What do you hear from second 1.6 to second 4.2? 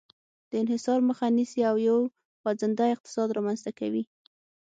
او یو خوځنده اقتصاد رامنځته کوي.